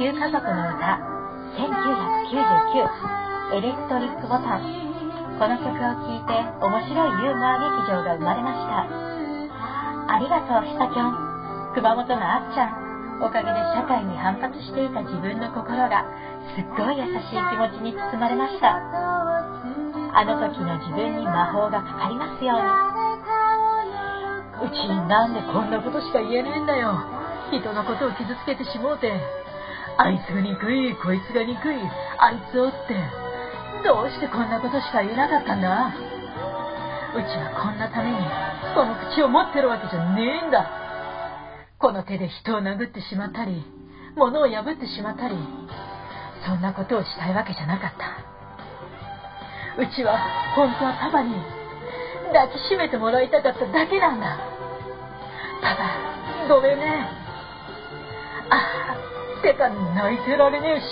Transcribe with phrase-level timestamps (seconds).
[0.00, 0.96] 球家族の歌
[1.60, 1.60] 1999
[3.52, 4.64] エレクトリックボタン。
[5.36, 8.88] この曲を聴いて面白いユーモア劇場が生まれました。
[10.08, 11.12] ありがとうひさきょん。
[11.76, 13.20] 熊本のあっちゃん。
[13.20, 16.08] おかげで社会に反発していた自分の心が
[16.56, 18.80] すっごい優しい気持ちに包まれました。
[18.80, 22.64] あの時の自分に魔法がかかりますよう
[24.64, 24.64] に。
[24.64, 24.80] うち
[25.12, 26.96] なんでこんなことしか言えねえんだよ。
[27.52, 29.12] 人のことを傷つけてしもうて
[29.98, 31.76] あいつが憎いこいつが憎い
[32.18, 32.94] あいつをって
[33.84, 35.92] どうしてこんなことしか言えなかったんだ？
[37.16, 38.18] うちはこんなために
[38.74, 40.70] この口を持ってるわけじゃねえんだ。
[41.78, 43.64] この手で人を殴ってしまったり
[44.16, 45.36] 物を破ってしまったり
[46.46, 49.82] そんなことをしたいわけじゃなかった。
[49.82, 50.18] うちは
[50.56, 51.34] 本当はパパに
[52.32, 54.36] 抱きしめてもらいたかっただけなんだ。
[55.62, 57.08] パパごめんね。
[58.50, 58.96] ああ、
[59.42, 60.84] てか泣いてられねえし、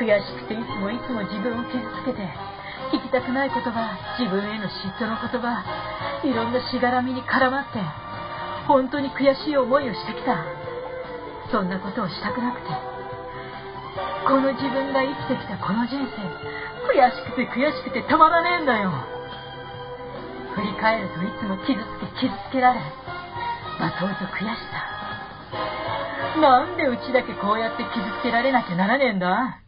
[0.00, 2.28] 悔しくていつもいつも自分を傷つけて、
[2.92, 5.64] 聞きたくない言葉、自分への嫉妬の言葉、
[6.24, 7.80] いろんなしがらみに絡まって、
[8.66, 10.44] 本当に悔しい思いをしてきた。
[11.50, 12.68] そんなことをしたくなくて。
[14.26, 16.16] この自分が生きてきたこの人生、
[16.88, 18.90] 悔しくて悔しくてたまらねえんだよ。
[20.54, 22.80] 振り返るといつも傷つけ傷つけられ、
[23.78, 24.94] 罵倒と悔しさ。
[26.40, 29.60] なんでうちだけこうやって傷つけられなきゃならねえんだ？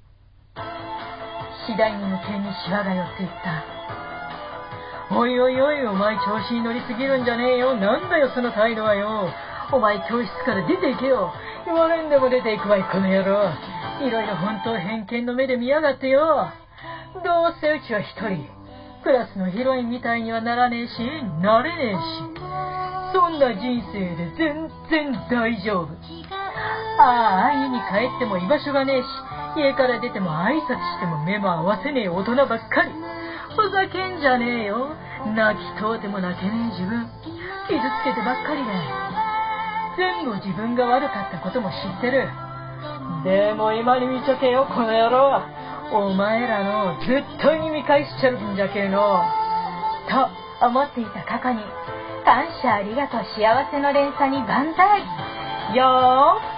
[1.66, 3.64] 次第に無形にシワが寄っていった。
[5.14, 7.76] おいおいおい、お前調子に乗りすぎるんじゃねえよ。
[7.76, 9.30] なんだよ、その態度はよ。
[9.72, 11.32] お前教室から出ていけよ。
[11.64, 13.50] 言われんでも出ていくわい、この野郎。
[14.04, 16.50] いろいろ本当偏見の目で見やがってよ。
[17.24, 18.46] どうせうちは一人。
[19.02, 20.92] クラスのヒロインみたいにはならねえし、
[21.40, 21.98] なれねえし。
[23.12, 25.88] そんな人生で全然大丈夫。
[26.98, 29.06] ああ、家に帰っても居場所がねえし、
[29.56, 32.92] 家から出ても挨拶しても目も合わせねえ大人ばっかり。
[33.56, 34.88] ふざけんじゃねえよ。
[35.34, 37.08] 泣きとうても泣けねえ自分。
[37.68, 38.70] 傷つけてばっかりで。
[39.96, 42.28] 全部自分が悪かったことも知ってる。
[43.24, 45.42] でも今に見ちょけよ、この野郎。
[45.92, 49.22] お前らの絶対に見返しちゃるんじゃけえの。
[50.60, 51.60] と思っていた過去に、
[52.24, 55.00] 感謝ありがとう幸せの連鎖に万歳。
[55.76, 56.55] よー